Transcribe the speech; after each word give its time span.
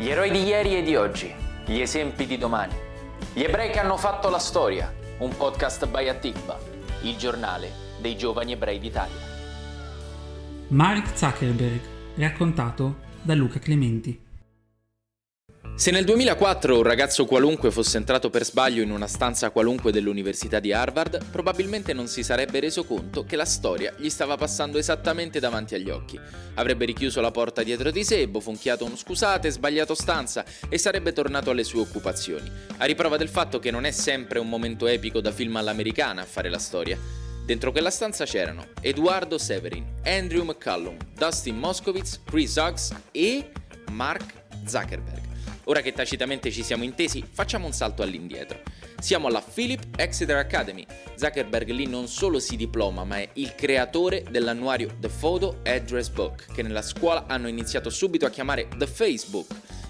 Gli 0.00 0.08
eroi 0.08 0.30
di 0.30 0.44
ieri 0.44 0.78
e 0.78 0.82
di 0.82 0.96
oggi, 0.96 1.30
gli 1.66 1.78
esempi 1.78 2.24
di 2.24 2.38
domani. 2.38 2.72
Gli 3.34 3.42
ebrei 3.42 3.70
che 3.70 3.80
hanno 3.80 3.98
fatto 3.98 4.30
la 4.30 4.38
storia, 4.38 4.90
un 5.18 5.36
podcast 5.36 5.86
by 5.86 6.08
Atikba, 6.08 6.58
il 7.02 7.18
giornale 7.18 7.70
dei 8.00 8.16
giovani 8.16 8.52
ebrei 8.52 8.78
d'Italia. 8.78 9.20
Mark 10.68 11.14
Zuckerberg, 11.14 11.80
raccontato 12.14 12.94
da 13.20 13.34
Luca 13.34 13.58
Clementi. 13.58 14.18
Se 15.80 15.90
nel 15.90 16.04
2004 16.04 16.76
un 16.76 16.82
ragazzo 16.82 17.24
qualunque 17.24 17.70
fosse 17.70 17.96
entrato 17.96 18.28
per 18.28 18.44
sbaglio 18.44 18.82
in 18.82 18.90
una 18.90 19.06
stanza 19.06 19.48
qualunque 19.48 19.90
dell'Università 19.90 20.60
di 20.60 20.74
Harvard, 20.74 21.24
probabilmente 21.30 21.94
non 21.94 22.06
si 22.06 22.22
sarebbe 22.22 22.60
reso 22.60 22.84
conto 22.84 23.24
che 23.24 23.34
la 23.34 23.46
storia 23.46 23.94
gli 23.96 24.10
stava 24.10 24.36
passando 24.36 24.76
esattamente 24.76 25.40
davanti 25.40 25.74
agli 25.74 25.88
occhi. 25.88 26.20
Avrebbe 26.56 26.84
richiuso 26.84 27.22
la 27.22 27.30
porta 27.30 27.62
dietro 27.62 27.90
di 27.90 28.04
sé, 28.04 28.28
bofonchiato 28.28 28.84
un 28.84 28.94
scusate, 28.94 29.48
sbagliato 29.48 29.94
stanza 29.94 30.44
e 30.68 30.76
sarebbe 30.76 31.14
tornato 31.14 31.48
alle 31.48 31.64
sue 31.64 31.80
occupazioni, 31.80 32.52
a 32.76 32.84
riprova 32.84 33.16
del 33.16 33.30
fatto 33.30 33.58
che 33.58 33.70
non 33.70 33.86
è 33.86 33.90
sempre 33.90 34.38
un 34.38 34.50
momento 34.50 34.86
epico 34.86 35.22
da 35.22 35.32
film 35.32 35.56
all'americana 35.56 36.20
a 36.20 36.26
fare 36.26 36.50
la 36.50 36.58
storia. 36.58 36.98
Dentro 37.46 37.72
quella 37.72 37.88
stanza 37.88 38.26
c'erano 38.26 38.66
Eduardo 38.82 39.38
Severin, 39.38 39.86
Andrew 40.04 40.44
McCallum, 40.44 40.98
Dustin 41.16 41.56
Moskowitz, 41.56 42.20
Chris 42.24 42.54
Huggs 42.56 42.94
e 43.12 43.50
Mark 43.92 44.34
Zuckerberg. 44.66 45.29
Ora 45.70 45.82
che 45.82 45.92
tacitamente 45.92 46.50
ci 46.50 46.64
siamo 46.64 46.82
intesi, 46.82 47.24
facciamo 47.30 47.64
un 47.64 47.72
salto 47.72 48.02
all'indietro. 48.02 48.60
Siamo 48.98 49.28
alla 49.28 49.40
Philip 49.40 50.00
Exeter 50.00 50.36
Academy. 50.36 50.84
Zuckerberg 51.14 51.70
lì 51.70 51.86
non 51.86 52.08
solo 52.08 52.40
si 52.40 52.56
diploma, 52.56 53.04
ma 53.04 53.18
è 53.18 53.28
il 53.34 53.54
creatore 53.54 54.24
dell'annuario 54.28 54.96
The 54.98 55.08
Photo 55.08 55.60
Address 55.62 56.08
Book, 56.08 56.52
che 56.52 56.62
nella 56.62 56.82
scuola 56.82 57.26
hanno 57.28 57.46
iniziato 57.46 57.88
subito 57.88 58.26
a 58.26 58.30
chiamare 58.30 58.66
The 58.76 58.88
Facebook. 58.88 59.46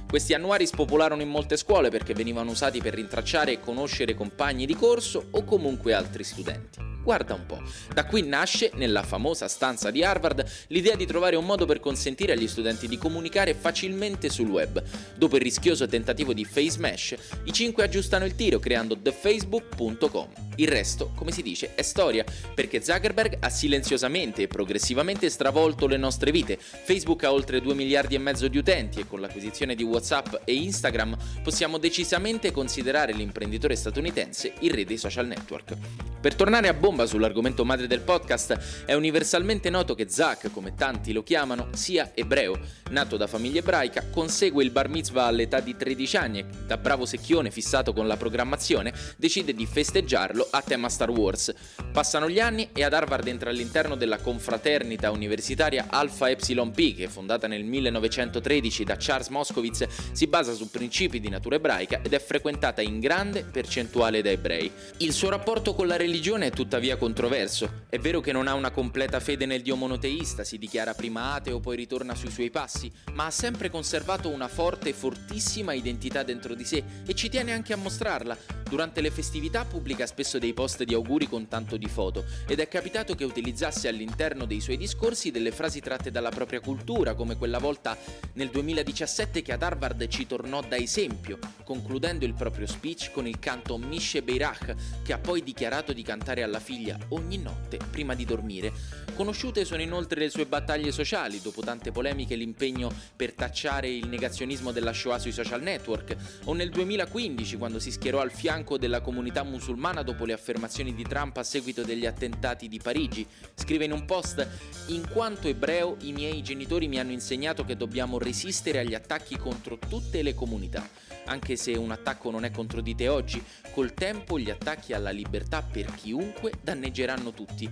Questi 0.06 0.34
annuari 0.34 0.66
spopolarono 0.66 1.23
in 1.23 1.30
molte 1.30 1.56
scuole 1.56 1.89
perché 1.89 2.12
venivano 2.12 2.51
usati 2.51 2.83
per 2.83 2.92
rintracciare 2.92 3.53
e 3.53 3.61
conoscere 3.61 4.15
compagni 4.15 4.67
di 4.67 4.75
corso 4.75 5.28
o 5.31 5.44
comunque 5.44 5.94
altri 5.94 6.25
studenti. 6.25 6.89
Guarda 7.11 7.34
un 7.34 7.44
po', 7.44 7.61
da 7.92 8.06
qui 8.06 8.22
nasce, 8.22 8.70
nella 8.75 9.03
famosa 9.03 9.48
stanza 9.48 9.91
di 9.91 10.05
Harvard, 10.05 10.48
l'idea 10.69 10.94
di 10.94 11.06
trovare 11.06 11.34
un 11.34 11.44
modo 11.44 11.66
per 11.66 11.80
consentire 11.80 12.34
agli 12.34 12.47
studenti 12.47 12.86
di 12.86 12.98
comunicare 12.98 13.53
facilmente 13.53 14.28
sul 14.28 14.48
web. 14.48 14.80
Dopo 15.16 15.34
il 15.34 15.42
rischioso 15.42 15.88
tentativo 15.88 16.33
di 16.33 16.44
Face 16.44 16.78
Mesh, 16.78 17.16
i 17.42 17.53
cinque 17.53 17.83
aggiustano 17.83 18.25
il 18.27 18.36
tiro 18.36 18.61
creando 18.61 18.97
thefacebook.com. 18.97 20.28
Il 20.55 20.69
resto, 20.69 21.11
come 21.16 21.33
si 21.33 21.42
dice, 21.42 21.75
è 21.75 21.83
storia, 21.83 22.25
perché 22.55 22.81
Zuckerberg 22.81 23.38
ha 23.41 23.48
silenziosamente 23.48 24.42
e 24.42 24.47
progressivamente 24.47 25.28
stravolto 25.31 25.88
le 25.88 25.97
nostre 25.97 26.31
vite. 26.31 26.58
Facebook 26.61 27.25
ha 27.25 27.33
oltre 27.33 27.61
2 27.61 27.75
miliardi 27.75 28.14
e 28.14 28.19
mezzo 28.19 28.47
di 28.47 28.56
utenti 28.56 29.00
e 29.00 29.08
con 29.08 29.20
l'acquisizione 29.20 29.75
di 29.75 29.83
WhatsApp 29.83 30.42
e 30.44 30.55
Instagram 30.55 31.16
possiamo 31.42 31.78
decisamente 31.78 32.53
considerare 32.53 33.12
l'imprenditore 33.12 33.75
statunitense 33.75 34.53
il 34.61 34.70
re 34.70 34.84
dei 34.84 34.97
social 34.97 35.27
network. 35.27 36.09
Per 36.20 36.34
tornare 36.34 36.68
a 36.68 36.74
bomba 36.74 37.06
sull'argomento 37.06 37.64
madre 37.64 37.86
del 37.86 38.00
podcast, 38.00 38.84
è 38.84 38.92
universalmente 38.92 39.70
noto 39.70 39.94
che 39.94 40.10
Zach, 40.10 40.50
come 40.52 40.74
tanti 40.74 41.14
lo 41.14 41.22
chiamano, 41.22 41.68
sia 41.72 42.10
ebreo. 42.12 42.58
Nato 42.90 43.16
da 43.16 43.26
famiglia 43.26 43.60
ebraica, 43.60 44.04
consegue 44.10 44.62
il 44.62 44.70
bar 44.70 44.91
mitzvah 44.91 45.24
all'età 45.24 45.60
di 45.60 45.74
13 45.74 46.16
anni 46.18 46.41
e, 46.41 46.44
da 46.66 46.76
bravo 46.76 47.06
secchione 47.06 47.50
fissato 47.50 47.94
con 47.94 48.06
la 48.06 48.18
programmazione, 48.18 48.92
decide 49.16 49.54
di 49.54 49.64
festeggiarlo 49.64 50.46
a 50.50 50.60
tema 50.60 50.91
Star 50.91 51.08
Wars. 51.08 51.54
Passano 51.91 52.28
gli 52.28 52.38
anni 52.38 52.68
e 52.74 52.84
ad 52.84 52.92
Harvard 52.92 53.26
entra 53.26 53.48
all'interno 53.48 53.94
della 53.94 54.18
confraternita 54.18 55.10
universitaria 55.10 55.86
Alpha 55.88 56.28
Epsilon 56.28 56.70
P, 56.72 56.96
che 56.96 57.08
fondata 57.08 57.46
nel 57.46 57.64
1913 57.64 58.84
da 58.84 58.96
Charles 58.98 59.28
Moskowitz, 59.28 59.86
si 60.12 60.26
basa 60.26 60.52
su 60.52 60.68
principi 60.68 61.18
di 61.18 61.30
natura 61.30 61.56
ebraica 61.56 62.02
ed 62.02 62.12
è 62.12 62.20
frequentata 62.20 62.82
in 62.82 63.00
grande 63.00 63.42
percentuale 63.42 64.20
da 64.20 64.28
ebrei. 64.28 64.70
Il 64.98 65.14
suo 65.14 65.30
rapporto 65.30 65.72
con 65.72 65.86
la 65.86 65.96
religione 65.96 66.08
è 66.11 66.50
tuttavia 66.50 66.81
tuttavia 66.81 66.97
controverso. 66.97 67.84
È 67.88 67.98
vero 67.98 68.21
che 68.21 68.32
non 68.32 68.47
ha 68.48 68.54
una 68.54 68.71
completa 68.71 69.21
fede 69.21 69.44
nel 69.44 69.60
dio 69.60 69.76
monoteista, 69.76 70.44
si 70.44 70.56
dichiara 70.56 70.94
prima 70.94 71.34
ateo 71.34 71.60
poi 71.60 71.76
ritorna 71.76 72.15
sui 72.15 72.31
suoi 72.31 72.50
passi, 72.50 72.91
ma 73.12 73.26
ha 73.26 73.31
sempre 73.31 73.71
conservato 73.71 74.28
una 74.28 74.48
forte 74.48 74.88
e 74.88 74.93
fortissima 74.93 75.72
identità 75.72 76.22
dentro 76.22 76.54
di 76.54 76.65
sé 76.65 76.82
e 77.04 77.15
ci 77.15 77.28
tiene 77.28 77.53
anche 77.53 77.72
a 77.72 77.76
mostrarla. 77.76 78.37
Durante 78.69 79.00
le 79.00 79.10
festività 79.10 79.65
pubblica 79.65 80.06
spesso 80.06 80.38
dei 80.38 80.54
post 80.54 80.84
di 80.84 80.94
auguri 80.94 81.28
con 81.28 81.48
tanto 81.48 81.76
di 81.76 81.88
foto 81.88 82.25
ed 82.47 82.60
è 82.60 82.69
capitato 82.69 83.16
che 83.16 83.25
utilizzasse 83.25 83.88
all'interno 83.88 84.44
dei 84.47 84.60
suoi 84.60 84.77
discorsi 84.77 85.32
delle 85.32 85.50
frasi 85.50 85.81
tratte 85.81 86.12
dalla 86.12 86.31
propria 86.31 86.60
cultura, 86.60 87.15
come 87.15 87.37
quella 87.37 87.59
volta 87.59 87.97
nel 88.34 88.48
2017 88.48 89.42
che 89.42 89.53
ad 89.53 89.62
Harvard 89.62 90.06
ci 90.06 90.27
tornò 90.27 90.60
da 90.62 90.77
esempio, 90.77 91.38
concludendo 91.65 92.25
il 92.25 92.34
proprio 92.34 92.66
speech 92.66 93.10
con 93.10 93.27
il 93.27 93.41
canto 93.41 93.77
Mishe 93.77 94.22
Beirach, 94.22 94.75
che 95.03 95.12
ha 95.12 95.19
poi 95.19 95.42
dichiarato 95.42 95.92
di 95.92 96.00
cantare 96.03 96.43
alla 96.43 96.61
figlia 96.61 96.99
ogni 97.09 97.38
notte 97.38 97.78
prima 97.91 98.15
di 98.15 98.25
dormire. 98.25 98.72
Conosciute 99.15 99.65
sono 99.65 99.83
inoltre 99.83 100.21
le 100.21 100.31
sue 100.31 100.47
battaglie 100.47 100.93
sociali, 100.93 101.41
dopo 101.43 101.61
tante 101.61 101.93
polemiche 101.93 102.37
l'impegno 102.37 102.93
per 103.15 103.34
tacciare 103.34 103.88
il 103.88 104.09
negazionismo 104.09 104.72
della 104.72 104.93
Shoah 104.93 105.19
sui 105.19 105.33
social 105.33 105.62
network, 105.62 106.16
o 106.44 106.55
nel 106.55 106.71
2015 106.71 107.56
quando 107.56 107.78
si 107.78 107.91
schierò 107.91 108.21
al 108.21 108.33
fianco 108.33 108.78
della 108.78 109.00
comunità 109.00 109.43
musulmana 109.43 110.03
dopo 110.03 110.25
le 110.25 110.33
affermazioni 110.33 110.94
di 110.94 111.05
Trump 111.05 111.37
a 111.37 111.43
seguito 111.43 111.83
degli 111.83 112.06
attentati 112.06 112.69
di 112.69 112.78
Parigi. 112.78 113.27
Scrive 113.55 113.84
in 113.84 113.93
un 113.93 114.05
post: 114.05 114.47
In 114.87 115.09
quanto 115.10 115.49
ebreo, 115.49 115.97
i 116.00 116.12
miei 116.12 116.43
genitori 116.43 116.89
mi 116.89 116.99
hanno 116.99 117.12
insegnato 117.12 117.65
che 117.65 117.77
dobbiamo 117.77 118.19
resistere 118.19 118.78
agli 118.78 118.94
attacchi 118.94 119.37
contro 119.37 119.78
tutte 119.78 120.22
le 120.22 120.34
comunità. 120.34 120.89
Anche 121.27 121.56
se 121.56 121.72
un 121.72 121.91
attacco 121.91 122.31
non 122.31 122.44
è 122.44 122.50
contro 122.50 122.81
di 122.81 122.94
te 122.94 123.09
oggi, 123.09 123.43
col 123.72 123.94
tempo 123.94 124.39
gli 124.39 124.50
attacchi 124.50 124.93
alla 124.93 125.10
libertà 125.10 125.62
per 125.62 125.90
chiunque 125.91 126.53
danneggeranno 126.61 127.33
tutti. 127.33 127.71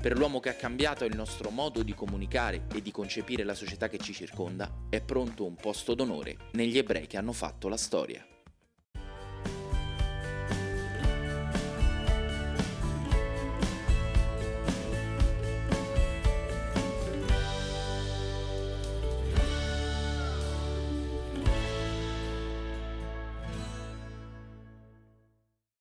Per 0.00 0.16
l'uomo 0.16 0.40
che 0.40 0.48
ha 0.48 0.54
cambiato 0.54 1.04
il 1.04 1.14
nostro 1.14 1.50
modo 1.50 1.82
di 1.82 1.94
comunicare 1.94 2.66
e 2.74 2.82
di 2.82 2.90
concepire 2.90 3.44
la 3.44 3.54
società 3.54 3.88
che 3.88 3.98
ci 3.98 4.12
circonda, 4.12 4.86
è 4.88 5.00
pronto 5.00 5.44
un 5.44 5.54
posto 5.54 5.94
d'onore 5.94 6.36
negli 6.52 6.78
ebrei 6.78 7.06
che 7.06 7.16
hanno 7.16 7.32
fatto 7.32 7.68
la 7.68 7.76
storia. 7.76 8.26